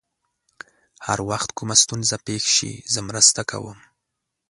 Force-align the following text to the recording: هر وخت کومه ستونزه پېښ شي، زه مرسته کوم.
هر 1.07 1.19
وخت 1.29 1.49
کومه 1.57 1.75
ستونزه 1.83 2.17
پېښ 2.27 2.43
شي، 2.55 2.71
زه 2.93 2.99
مرسته 3.09 3.41
کوم. 3.51 3.79